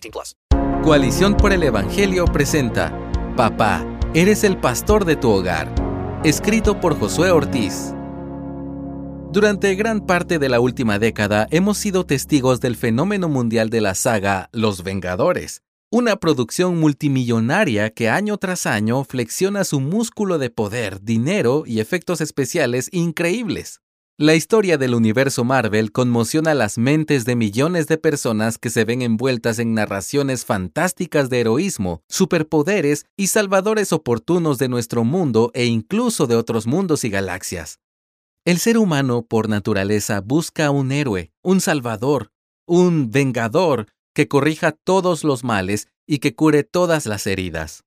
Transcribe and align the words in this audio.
18 0.00 0.10
plus. 0.10 0.36
Coalición 0.82 1.36
por 1.36 1.52
el 1.52 1.62
Evangelio 1.62 2.24
presenta 2.26 2.92
Papá, 3.36 3.84
eres 4.14 4.44
el 4.44 4.58
pastor 4.58 5.04
de 5.04 5.16
tu 5.16 5.30
hogar. 5.30 5.72
Escrito 6.24 6.80
por 6.80 6.98
Josué 6.98 7.30
Ortiz. 7.30 7.92
Durante 9.32 9.74
gran 9.74 10.06
parte 10.06 10.38
de 10.38 10.48
la 10.48 10.60
última 10.60 10.98
década 10.98 11.46
hemos 11.50 11.78
sido 11.78 12.06
testigos 12.06 12.60
del 12.60 12.76
fenómeno 12.76 13.28
mundial 13.28 13.70
de 13.70 13.80
la 13.80 13.94
saga 13.94 14.48
Los 14.52 14.82
Vengadores 14.82 15.62
una 15.90 16.16
producción 16.16 16.78
multimillonaria 16.78 17.90
que 17.90 18.10
año 18.10 18.36
tras 18.38 18.66
año 18.66 19.04
flexiona 19.04 19.64
su 19.64 19.80
músculo 19.80 20.38
de 20.38 20.50
poder, 20.50 21.00
dinero 21.00 21.62
y 21.64 21.78
efectos 21.78 22.20
especiales 22.20 22.88
increíbles. 22.92 23.80
La 24.18 24.34
historia 24.34 24.78
del 24.78 24.94
universo 24.94 25.44
Marvel 25.44 25.92
conmociona 25.92 26.54
las 26.54 26.78
mentes 26.78 27.26
de 27.26 27.36
millones 27.36 27.86
de 27.86 27.98
personas 27.98 28.56
que 28.56 28.70
se 28.70 28.86
ven 28.86 29.02
envueltas 29.02 29.58
en 29.58 29.74
narraciones 29.74 30.46
fantásticas 30.46 31.28
de 31.28 31.40
heroísmo, 31.40 32.00
superpoderes 32.08 33.04
y 33.18 33.26
salvadores 33.26 33.92
oportunos 33.92 34.56
de 34.56 34.70
nuestro 34.70 35.04
mundo 35.04 35.50
e 35.52 35.66
incluso 35.66 36.26
de 36.26 36.34
otros 36.34 36.66
mundos 36.66 37.04
y 37.04 37.10
galaxias. 37.10 37.78
El 38.46 38.56
ser 38.56 38.78
humano, 38.78 39.20
por 39.20 39.50
naturaleza, 39.50 40.22
busca 40.22 40.70
un 40.70 40.92
héroe, 40.92 41.30
un 41.42 41.60
salvador, 41.60 42.30
un 42.66 43.10
vengador, 43.10 43.88
que 44.14 44.28
corrija 44.28 44.72
todos 44.72 45.24
los 45.24 45.44
males 45.44 45.88
y 46.06 46.20
que 46.20 46.34
cure 46.34 46.64
todas 46.64 47.04
las 47.04 47.26
heridas. 47.26 47.85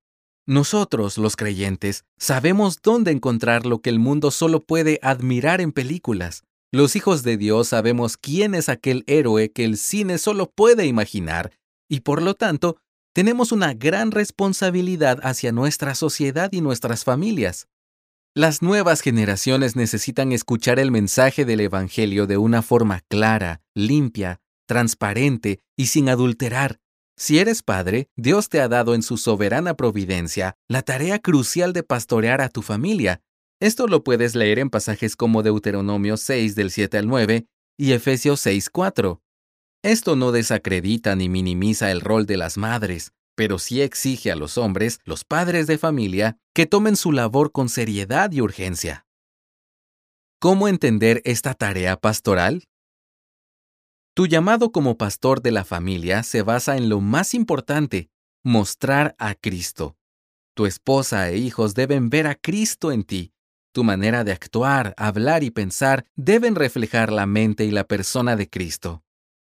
Nosotros, 0.49 1.19
los 1.19 1.35
creyentes, 1.35 2.05
sabemos 2.17 2.81
dónde 2.81 3.11
encontrar 3.11 3.67
lo 3.67 3.83
que 3.83 3.91
el 3.91 3.99
mundo 3.99 4.31
solo 4.31 4.63
puede 4.63 4.97
admirar 5.03 5.61
en 5.61 5.71
películas. 5.71 6.41
Los 6.71 6.95
hijos 6.95 7.21
de 7.21 7.37
Dios 7.37 7.67
sabemos 7.67 8.17
quién 8.17 8.55
es 8.55 8.67
aquel 8.67 9.03
héroe 9.05 9.51
que 9.51 9.63
el 9.63 9.77
cine 9.77 10.17
solo 10.17 10.49
puede 10.49 10.87
imaginar, 10.87 11.51
y 11.87 11.99
por 11.99 12.23
lo 12.23 12.33
tanto, 12.33 12.77
tenemos 13.13 13.51
una 13.51 13.75
gran 13.75 14.09
responsabilidad 14.09 15.19
hacia 15.21 15.51
nuestra 15.51 15.93
sociedad 15.93 16.51
y 16.51 16.61
nuestras 16.61 17.03
familias. 17.03 17.67
Las 18.33 18.63
nuevas 18.63 19.01
generaciones 19.01 19.75
necesitan 19.75 20.31
escuchar 20.31 20.79
el 20.79 20.89
mensaje 20.89 21.45
del 21.45 21.59
Evangelio 21.59 22.25
de 22.25 22.37
una 22.37 22.63
forma 22.63 23.01
clara, 23.07 23.61
limpia, 23.75 24.41
transparente 24.65 25.59
y 25.77 25.85
sin 25.85 26.09
adulterar. 26.09 26.79
Si 27.19 27.37
eres 27.37 27.63
padre, 27.63 28.07
Dios 28.15 28.47
te 28.47 28.61
ha 28.61 28.69
dado 28.69 28.95
en 28.95 29.03
su 29.03 29.17
soberana 29.17 29.73
providencia 29.73 30.55
la 30.69 30.83
tarea 30.83 31.19
crucial 31.19 31.73
de 31.73 31.83
pastorear 31.83 32.39
a 32.39 32.47
tu 32.47 32.61
familia. 32.61 33.21
Esto 33.59 33.87
lo 33.87 34.05
puedes 34.05 34.35
leer 34.35 34.57
en 34.57 34.69
pasajes 34.69 35.17
como 35.17 35.43
Deuteronomio 35.43 36.15
6 36.15 36.55
del 36.55 36.71
7 36.71 36.97
al 36.97 37.07
9 37.07 37.45
y 37.77 37.91
Efesios 37.91 38.39
6 38.39 38.69
4. 38.69 39.21
Esto 39.83 40.15
no 40.15 40.31
desacredita 40.31 41.13
ni 41.17 41.27
minimiza 41.27 41.91
el 41.91 41.99
rol 41.99 42.25
de 42.25 42.37
las 42.37 42.57
madres, 42.57 43.11
pero 43.35 43.59
sí 43.59 43.81
exige 43.81 44.31
a 44.31 44.37
los 44.37 44.57
hombres, 44.57 44.99
los 45.03 45.25
padres 45.25 45.67
de 45.67 45.77
familia, 45.77 46.37
que 46.55 46.67
tomen 46.67 46.95
su 46.95 47.11
labor 47.11 47.51
con 47.51 47.67
seriedad 47.67 48.31
y 48.31 48.39
urgencia. 48.39 49.05
¿Cómo 50.39 50.69
entender 50.69 51.21
esta 51.25 51.53
tarea 51.53 51.97
pastoral? 51.97 52.63
Tu 54.19 54.27
llamado 54.27 54.73
como 54.73 54.97
pastor 54.97 55.41
de 55.41 55.51
la 55.51 55.63
familia 55.63 56.23
se 56.23 56.41
basa 56.41 56.75
en 56.75 56.89
lo 56.89 56.99
más 56.99 57.33
importante, 57.33 58.09
mostrar 58.43 59.15
a 59.17 59.33
Cristo. 59.33 59.95
Tu 60.57 60.65
esposa 60.65 61.29
e 61.29 61.37
hijos 61.37 61.73
deben 61.73 62.09
ver 62.09 62.27
a 62.27 62.35
Cristo 62.35 62.91
en 62.91 63.05
ti. 63.05 63.31
Tu 63.73 63.85
manera 63.85 64.25
de 64.25 64.33
actuar, 64.33 64.93
hablar 64.97 65.45
y 65.45 65.51
pensar 65.51 66.05
deben 66.17 66.55
reflejar 66.55 67.13
la 67.13 67.25
mente 67.27 67.63
y 67.63 67.71
la 67.71 67.85
persona 67.85 68.35
de 68.35 68.49
Cristo. 68.49 69.05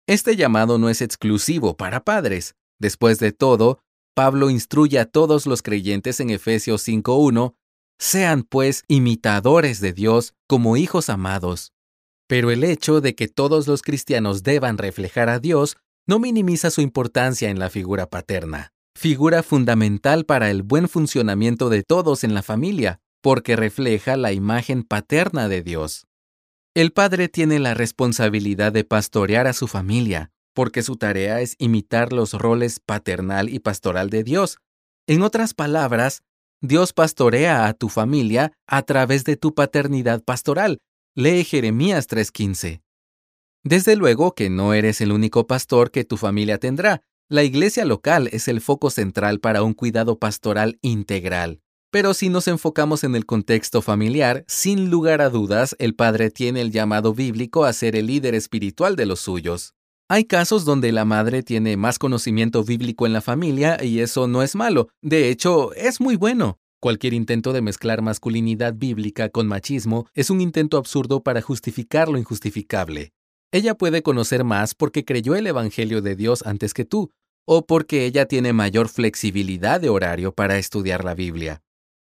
Este 0.07 0.37
llamado 0.37 0.77
no 0.77 0.87
es 0.87 1.01
exclusivo 1.01 1.75
para 1.75 2.05
padres. 2.05 2.55
Después 2.79 3.19
de 3.19 3.33
todo, 3.33 3.83
Pablo 4.15 4.49
instruye 4.49 4.99
a 4.99 5.05
todos 5.05 5.47
los 5.47 5.63
creyentes 5.63 6.21
en 6.21 6.29
Efesios 6.29 6.87
5.1, 6.87 7.55
sean 7.99 8.43
pues 8.43 8.85
imitadores 8.87 9.81
de 9.81 9.91
Dios 9.91 10.33
como 10.47 10.77
hijos 10.77 11.09
amados. 11.09 11.73
Pero 12.31 12.49
el 12.49 12.63
hecho 12.63 13.01
de 13.01 13.13
que 13.13 13.27
todos 13.27 13.67
los 13.67 13.81
cristianos 13.81 14.41
deban 14.41 14.77
reflejar 14.77 15.27
a 15.27 15.39
Dios 15.39 15.75
no 16.07 16.17
minimiza 16.17 16.71
su 16.71 16.79
importancia 16.79 17.49
en 17.49 17.59
la 17.59 17.69
figura 17.69 18.05
paterna, 18.05 18.71
figura 18.95 19.43
fundamental 19.43 20.23
para 20.23 20.49
el 20.49 20.63
buen 20.63 20.87
funcionamiento 20.87 21.67
de 21.67 21.83
todos 21.83 22.23
en 22.23 22.33
la 22.33 22.41
familia, 22.41 23.01
porque 23.21 23.57
refleja 23.57 24.15
la 24.15 24.31
imagen 24.31 24.83
paterna 24.83 25.49
de 25.49 25.61
Dios. 25.61 26.07
El 26.73 26.93
padre 26.93 27.27
tiene 27.27 27.59
la 27.59 27.73
responsabilidad 27.73 28.71
de 28.71 28.85
pastorear 28.85 29.45
a 29.45 29.51
su 29.51 29.67
familia, 29.67 30.31
porque 30.53 30.83
su 30.83 30.95
tarea 30.95 31.41
es 31.41 31.57
imitar 31.59 32.13
los 32.13 32.31
roles 32.31 32.79
paternal 32.79 33.49
y 33.49 33.59
pastoral 33.59 34.09
de 34.09 34.23
Dios. 34.23 34.59
En 35.05 35.21
otras 35.21 35.53
palabras, 35.53 36.23
Dios 36.61 36.93
pastorea 36.93 37.67
a 37.67 37.73
tu 37.73 37.89
familia 37.89 38.53
a 38.67 38.83
través 38.83 39.25
de 39.25 39.35
tu 39.35 39.53
paternidad 39.53 40.23
pastoral, 40.23 40.77
Lee 41.13 41.43
Jeremías 41.43 42.07
3:15. 42.07 42.83
Desde 43.65 43.97
luego 43.97 44.33
que 44.33 44.49
no 44.49 44.73
eres 44.73 45.01
el 45.01 45.11
único 45.11 45.45
pastor 45.45 45.91
que 45.91 46.05
tu 46.05 46.15
familia 46.15 46.57
tendrá. 46.57 47.01
La 47.27 47.43
iglesia 47.43 47.83
local 47.83 48.29
es 48.31 48.47
el 48.47 48.61
foco 48.61 48.89
central 48.89 49.41
para 49.41 49.61
un 49.61 49.73
cuidado 49.73 50.19
pastoral 50.19 50.79
integral. 50.81 51.59
Pero 51.91 52.13
si 52.13 52.29
nos 52.29 52.47
enfocamos 52.47 53.03
en 53.03 53.17
el 53.17 53.25
contexto 53.25 53.81
familiar, 53.81 54.45
sin 54.47 54.89
lugar 54.89 55.21
a 55.21 55.29
dudas, 55.29 55.75
el 55.79 55.95
padre 55.95 56.31
tiene 56.31 56.61
el 56.61 56.71
llamado 56.71 57.13
bíblico 57.13 57.65
a 57.65 57.73
ser 57.73 57.97
el 57.97 58.07
líder 58.07 58.33
espiritual 58.33 58.95
de 58.95 59.05
los 59.05 59.19
suyos. 59.19 59.73
Hay 60.07 60.23
casos 60.23 60.63
donde 60.63 60.93
la 60.93 61.03
madre 61.03 61.43
tiene 61.43 61.75
más 61.75 61.99
conocimiento 61.99 62.63
bíblico 62.63 63.05
en 63.05 63.11
la 63.11 63.21
familia 63.21 63.83
y 63.83 63.99
eso 63.99 64.27
no 64.27 64.43
es 64.43 64.55
malo, 64.55 64.87
de 65.01 65.29
hecho, 65.29 65.73
es 65.73 65.99
muy 65.99 66.15
bueno. 66.15 66.61
Cualquier 66.81 67.13
intento 67.13 67.53
de 67.53 67.61
mezclar 67.61 68.01
masculinidad 68.01 68.73
bíblica 68.73 69.29
con 69.29 69.45
machismo 69.45 70.07
es 70.15 70.31
un 70.31 70.41
intento 70.41 70.77
absurdo 70.77 71.21
para 71.21 71.39
justificar 71.39 72.09
lo 72.09 72.17
injustificable. 72.17 73.13
Ella 73.51 73.75
puede 73.75 74.01
conocer 74.01 74.43
más 74.43 74.73
porque 74.73 75.05
creyó 75.05 75.35
el 75.35 75.45
Evangelio 75.45 76.01
de 76.01 76.15
Dios 76.15 76.41
antes 76.43 76.73
que 76.73 76.83
tú, 76.83 77.11
o 77.45 77.67
porque 77.67 78.07
ella 78.07 78.25
tiene 78.25 78.51
mayor 78.51 78.89
flexibilidad 78.89 79.79
de 79.79 79.89
horario 79.89 80.33
para 80.33 80.57
estudiar 80.57 81.05
la 81.05 81.13
Biblia. 81.13 81.61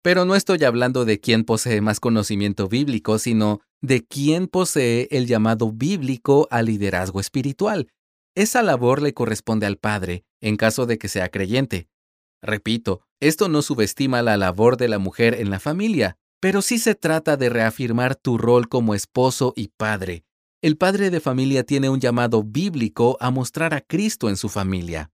Pero 0.03 0.25
no 0.25 0.37
estoy 0.37 0.65
hablando 0.65 1.05
de 1.05 1.21
quién 1.21 1.45
posee 1.45 1.83
más 1.83 2.01
conocimiento 2.01 2.67
bíblico, 2.67 3.19
sino 3.19 3.61
de 3.83 4.07
quién 4.07 4.47
posee 4.47 5.07
el 5.11 5.27
llamado 5.27 5.71
bíblico 5.71 6.49
al 6.51 6.65
liderazgo 6.65 7.21
espiritual. 7.21 7.89
Esa 8.35 8.63
labor 8.63 9.03
le 9.03 9.13
corresponde 9.13 9.67
al 9.67 9.77
Padre, 9.77 10.25
en 10.41 10.57
caso 10.57 10.87
de 10.87 10.97
que 10.97 11.09
sea 11.09 11.29
creyente. 11.29 11.89
Repito, 12.43 13.03
esto 13.21 13.49
no 13.49 13.63
subestima 13.63 14.21
la 14.21 14.37
labor 14.37 14.77
de 14.77 14.89
la 14.89 14.99
mujer 14.99 15.35
en 15.35 15.51
la 15.51 15.61
familia, 15.61 16.17
pero 16.41 16.61
sí 16.61 16.79
se 16.79 16.97
trata 16.97 17.37
de 17.37 17.49
reafirmar 17.49 18.17
tu 18.17 18.37
rol 18.37 18.69
como 18.69 18.95
esposo 18.95 19.53
y 19.57 19.69
padre. 19.69 20.25
El 20.61 20.77
padre 20.77 21.11
de 21.11 21.21
familia 21.21 21.65
tiene 21.65 21.89
un 21.89 22.01
llamado 22.01 22.43
bíblico 22.43 23.17
a 23.21 23.31
mostrar 23.31 23.75
a 23.75 23.81
Cristo 23.81 24.29
en 24.29 24.37
su 24.37 24.49
familia. 24.49 25.11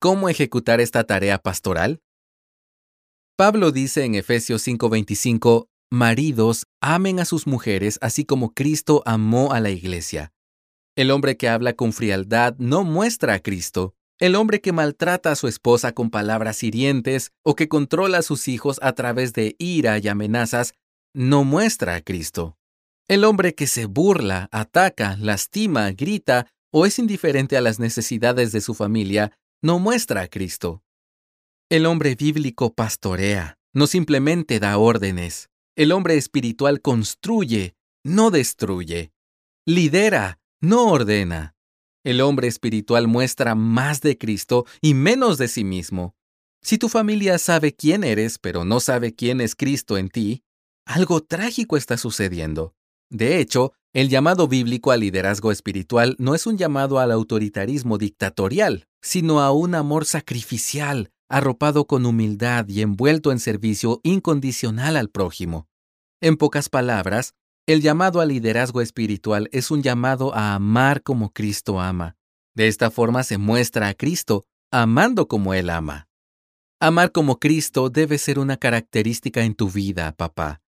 ¿Cómo 0.00 0.28
ejecutar 0.28 0.80
esta 0.80 1.04
tarea 1.04 1.38
pastoral? 1.38 2.00
Pablo 3.36 3.72
dice 3.72 4.04
en 4.04 4.14
Efesios 4.14 4.62
5:25, 4.66 5.66
Maridos, 5.90 6.66
amen 6.80 7.18
a 7.18 7.24
sus 7.24 7.46
mujeres 7.48 7.98
así 8.00 8.24
como 8.24 8.54
Cristo 8.54 9.02
amó 9.06 9.52
a 9.52 9.60
la 9.60 9.70
iglesia. 9.70 10.32
El 10.96 11.10
hombre 11.10 11.36
que 11.36 11.48
habla 11.48 11.72
con 11.74 11.92
frialdad 11.92 12.54
no 12.58 12.84
muestra 12.84 13.34
a 13.34 13.38
Cristo. 13.40 13.94
El 14.20 14.36
hombre 14.36 14.60
que 14.60 14.72
maltrata 14.72 15.32
a 15.32 15.36
su 15.36 15.48
esposa 15.48 15.92
con 15.92 16.10
palabras 16.10 16.62
hirientes 16.62 17.32
o 17.42 17.56
que 17.56 17.68
controla 17.68 18.18
a 18.18 18.22
sus 18.22 18.48
hijos 18.48 18.78
a 18.82 18.92
través 18.92 19.32
de 19.32 19.56
ira 19.58 19.98
y 19.98 20.08
amenazas 20.08 20.74
no 21.14 21.42
muestra 21.44 21.94
a 21.94 22.02
Cristo. 22.02 22.58
El 23.08 23.24
hombre 23.24 23.54
que 23.54 23.66
se 23.66 23.86
burla, 23.86 24.50
ataca, 24.52 25.16
lastima, 25.16 25.90
grita 25.92 26.46
o 26.70 26.84
es 26.84 26.98
indiferente 26.98 27.56
a 27.56 27.62
las 27.62 27.80
necesidades 27.80 28.52
de 28.52 28.60
su 28.60 28.74
familia 28.74 29.32
no 29.62 29.78
muestra 29.78 30.20
a 30.20 30.28
Cristo. 30.28 30.82
El 31.70 31.86
hombre 31.86 32.14
bíblico 32.14 32.74
pastorea, 32.74 33.58
no 33.72 33.86
simplemente 33.86 34.60
da 34.60 34.76
órdenes. 34.76 35.48
El 35.76 35.92
hombre 35.92 36.16
espiritual 36.16 36.82
construye, 36.82 37.74
no 38.04 38.30
destruye. 38.30 39.12
Lidera, 39.66 40.38
no 40.60 40.88
ordena. 40.88 41.54
El 42.02 42.22
hombre 42.22 42.48
espiritual 42.48 43.08
muestra 43.08 43.54
más 43.54 44.00
de 44.00 44.16
Cristo 44.16 44.64
y 44.80 44.94
menos 44.94 45.36
de 45.36 45.48
sí 45.48 45.64
mismo. 45.64 46.14
Si 46.62 46.78
tu 46.78 46.88
familia 46.88 47.38
sabe 47.38 47.74
quién 47.74 48.04
eres, 48.04 48.38
pero 48.38 48.64
no 48.64 48.80
sabe 48.80 49.14
quién 49.14 49.40
es 49.40 49.54
Cristo 49.54 49.98
en 49.98 50.08
ti, 50.08 50.42
algo 50.86 51.20
trágico 51.22 51.76
está 51.76 51.96
sucediendo. 51.96 52.74
De 53.10 53.38
hecho, 53.38 53.72
el 53.92 54.08
llamado 54.08 54.48
bíblico 54.48 54.92
al 54.92 55.00
liderazgo 55.00 55.52
espiritual 55.52 56.16
no 56.18 56.34
es 56.34 56.46
un 56.46 56.56
llamado 56.56 56.98
al 57.00 57.10
autoritarismo 57.10 57.98
dictatorial, 57.98 58.86
sino 59.02 59.40
a 59.40 59.52
un 59.52 59.74
amor 59.74 60.04
sacrificial, 60.04 61.10
arropado 61.28 61.86
con 61.86 62.06
humildad 62.06 62.66
y 62.68 62.82
envuelto 62.82 63.32
en 63.32 63.40
servicio 63.40 64.00
incondicional 64.04 64.96
al 64.96 65.10
prójimo. 65.10 65.68
En 66.20 66.36
pocas 66.36 66.68
palabras, 66.68 67.34
el 67.72 67.82
llamado 67.82 68.20
al 68.20 68.28
liderazgo 68.28 68.80
espiritual 68.80 69.48
es 69.52 69.70
un 69.70 69.82
llamado 69.82 70.34
a 70.34 70.54
amar 70.54 71.02
como 71.02 71.32
Cristo 71.32 71.80
ama. 71.80 72.16
De 72.54 72.68
esta 72.68 72.90
forma 72.90 73.22
se 73.22 73.38
muestra 73.38 73.88
a 73.88 73.94
Cristo, 73.94 74.44
amando 74.72 75.28
como 75.28 75.54
Él 75.54 75.70
ama. 75.70 76.08
Amar 76.80 77.12
como 77.12 77.38
Cristo 77.38 77.90
debe 77.90 78.18
ser 78.18 78.38
una 78.38 78.56
característica 78.56 79.44
en 79.44 79.54
tu 79.54 79.70
vida, 79.70 80.12
papá. 80.12 80.62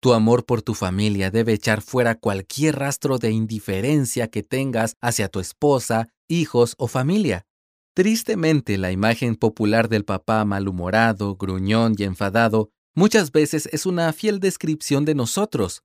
Tu 0.00 0.12
amor 0.12 0.46
por 0.46 0.62
tu 0.62 0.74
familia 0.74 1.30
debe 1.30 1.52
echar 1.52 1.82
fuera 1.82 2.14
cualquier 2.14 2.76
rastro 2.78 3.18
de 3.18 3.32
indiferencia 3.32 4.28
que 4.28 4.44
tengas 4.44 4.94
hacia 5.00 5.28
tu 5.28 5.40
esposa, 5.40 6.08
hijos 6.28 6.74
o 6.78 6.86
familia. 6.86 7.46
Tristemente, 7.94 8.78
la 8.78 8.92
imagen 8.92 9.34
popular 9.34 9.88
del 9.88 10.04
papá 10.04 10.44
malhumorado, 10.44 11.34
gruñón 11.34 11.96
y 11.98 12.04
enfadado 12.04 12.70
muchas 12.94 13.32
veces 13.32 13.68
es 13.72 13.86
una 13.86 14.12
fiel 14.12 14.38
descripción 14.38 15.04
de 15.04 15.16
nosotros. 15.16 15.82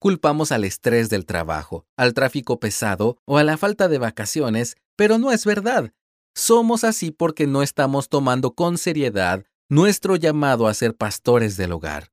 Culpamos 0.00 0.50
al 0.50 0.64
estrés 0.64 1.10
del 1.10 1.26
trabajo, 1.26 1.84
al 1.94 2.14
tráfico 2.14 2.58
pesado 2.58 3.18
o 3.26 3.36
a 3.36 3.44
la 3.44 3.58
falta 3.58 3.86
de 3.86 3.98
vacaciones, 3.98 4.78
pero 4.96 5.18
no 5.18 5.30
es 5.30 5.44
verdad. 5.44 5.92
Somos 6.34 6.84
así 6.84 7.10
porque 7.10 7.46
no 7.46 7.62
estamos 7.62 8.08
tomando 8.08 8.54
con 8.54 8.78
seriedad 8.78 9.44
nuestro 9.68 10.16
llamado 10.16 10.68
a 10.68 10.74
ser 10.74 10.96
pastores 10.96 11.58
del 11.58 11.72
hogar. 11.72 12.12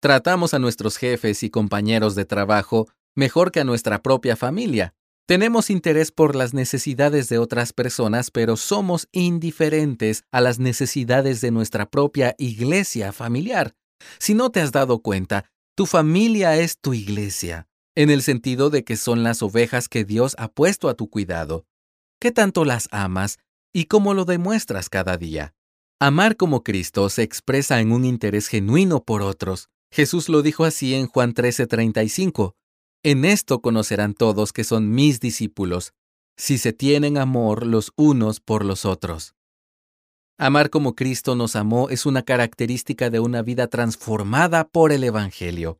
Tratamos 0.00 0.54
a 0.54 0.58
nuestros 0.58 0.96
jefes 0.96 1.44
y 1.44 1.50
compañeros 1.50 2.16
de 2.16 2.24
trabajo 2.24 2.88
mejor 3.14 3.52
que 3.52 3.60
a 3.60 3.64
nuestra 3.64 4.02
propia 4.02 4.34
familia. 4.34 4.92
Tenemos 5.24 5.70
interés 5.70 6.10
por 6.10 6.34
las 6.34 6.52
necesidades 6.52 7.28
de 7.28 7.38
otras 7.38 7.72
personas, 7.72 8.32
pero 8.32 8.56
somos 8.56 9.06
indiferentes 9.12 10.24
a 10.32 10.40
las 10.40 10.58
necesidades 10.58 11.40
de 11.40 11.52
nuestra 11.52 11.88
propia 11.88 12.34
iglesia 12.38 13.12
familiar. 13.12 13.76
Si 14.18 14.34
no 14.34 14.50
te 14.50 14.60
has 14.60 14.72
dado 14.72 14.98
cuenta, 14.98 15.44
tu 15.80 15.86
familia 15.86 16.58
es 16.58 16.76
tu 16.78 16.92
iglesia, 16.92 17.66
en 17.94 18.10
el 18.10 18.20
sentido 18.20 18.68
de 18.68 18.84
que 18.84 18.98
son 18.98 19.22
las 19.22 19.40
ovejas 19.40 19.88
que 19.88 20.04
Dios 20.04 20.34
ha 20.36 20.48
puesto 20.48 20.90
a 20.90 20.94
tu 20.94 21.08
cuidado. 21.08 21.64
¿Qué 22.20 22.32
tanto 22.32 22.66
las 22.66 22.86
amas 22.90 23.38
y 23.72 23.86
cómo 23.86 24.12
lo 24.12 24.26
demuestras 24.26 24.90
cada 24.90 25.16
día? 25.16 25.54
Amar 25.98 26.36
como 26.36 26.64
Cristo 26.64 27.08
se 27.08 27.22
expresa 27.22 27.80
en 27.80 27.92
un 27.92 28.04
interés 28.04 28.48
genuino 28.48 29.02
por 29.02 29.22
otros. 29.22 29.70
Jesús 29.90 30.28
lo 30.28 30.42
dijo 30.42 30.66
así 30.66 30.94
en 30.94 31.06
Juan 31.06 31.32
13:35. 31.32 32.56
En 33.02 33.24
esto 33.24 33.62
conocerán 33.62 34.12
todos 34.12 34.52
que 34.52 34.64
son 34.64 34.90
mis 34.90 35.18
discípulos, 35.18 35.94
si 36.36 36.58
se 36.58 36.74
tienen 36.74 37.16
amor 37.16 37.64
los 37.64 37.90
unos 37.96 38.40
por 38.40 38.66
los 38.66 38.84
otros. 38.84 39.34
Amar 40.42 40.70
como 40.70 40.94
Cristo 40.94 41.36
nos 41.36 41.54
amó 41.54 41.90
es 41.90 42.06
una 42.06 42.22
característica 42.22 43.10
de 43.10 43.20
una 43.20 43.42
vida 43.42 43.66
transformada 43.66 44.66
por 44.66 44.90
el 44.90 45.04
Evangelio. 45.04 45.78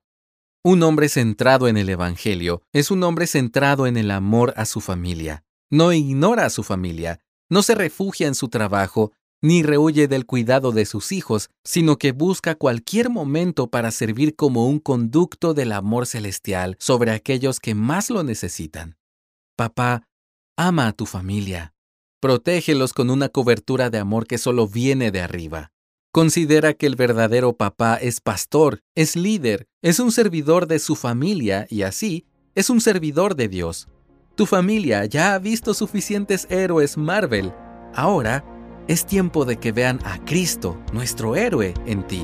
Un 0.63 0.83
hombre 0.83 1.09
centrado 1.09 1.67
en 1.67 1.79
el 1.79 1.89
Evangelio 1.89 2.61
es 2.75 2.91
un 2.91 3.03
hombre 3.03 3.27
centrado 3.27 3.87
en 3.87 3.97
el 3.97 4.11
amor 4.11 4.53
a 4.59 4.67
su 4.67 4.83
familia. 4.83 5.45
No 5.71 5.95
ignora 5.95 6.45
a 6.45 6.51
su 6.51 6.63
familia, 6.63 7.21
no 7.49 7.63
se 7.63 7.75
refugia 7.75 8.27
en 8.27 8.35
su 8.35 8.49
trabajo, 8.49 9.13
ni 9.41 9.63
rehuye 9.63 10.09
del 10.09 10.27
cuidado 10.27 10.73
de 10.73 10.85
sus 10.85 11.11
hijos, 11.11 11.49
sino 11.65 11.97
que 11.97 12.13
busca 12.13 12.55
cualquier 12.55 13.09
momento 13.09 13.69
para 13.69 13.91
servir 13.91 14.37
como 14.37 14.67
un 14.67 14.79
conducto 14.79 15.55
del 15.55 15.73
amor 15.73 16.07
celestial 16.07 16.77
sobre 16.79 17.13
aquellos 17.13 17.61
que 17.61 17.75
más 17.75 18.11
lo 18.11 18.25
necesitan. 18.25 18.99
Papá, 19.57 20.07
ama 20.55 20.89
a 20.89 20.93
tu 20.93 21.07
familia. 21.07 21.73
Protégelos 22.21 22.93
con 22.93 23.09
una 23.09 23.31
cobertura 23.31 23.89
de 23.89 23.97
amor 23.97 24.27
que 24.27 24.37
solo 24.37 24.69
viene 24.69 25.11
de 25.11 25.23
arriba. 25.23 25.73
Considera 26.13 26.75
que 26.75 26.85
el 26.85 26.95
verdadero 26.95 27.55
papá 27.55 27.97
es 27.97 28.21
pastor, 28.21 28.83
es 28.95 29.17
líder, 29.17 29.69
es 29.81 30.01
un 30.01 30.13
servidor 30.13 30.67
de 30.67 30.81
su 30.81 30.97
familia 30.97 31.67
y 31.71 31.81
así 31.81 32.27
es 32.55 32.69
un 32.69 32.83
servidor 32.83 33.37
de 33.37 33.49
Dios. 33.49 33.89
Tu 34.35 34.45
familia 34.45 35.07
ya 35.07 35.33
ha 35.33 35.39
visto 35.39 35.73
suficientes 35.73 36.47
héroes 36.51 36.99
Marvel. 36.99 37.55
Ahora 37.95 38.45
es 38.87 39.07
tiempo 39.07 39.47
de 39.47 39.57
que 39.57 39.73
vean 39.73 39.99
a 40.05 40.23
Cristo, 40.27 40.79
nuestro 40.93 41.37
héroe, 41.37 41.73
en 41.87 42.07
ti. 42.07 42.23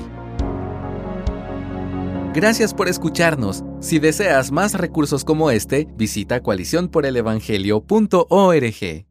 Gracias 2.35 2.75
por 2.75 2.89
escucharnos. 2.89 3.65
Si 3.81 3.99
deseas 3.99 4.53
más 4.53 4.75
recursos 4.75 5.25
como 5.25 5.51
este, 5.51 5.89
visita 5.97 6.43
coaliciónporelevangelio.org. 6.43 9.07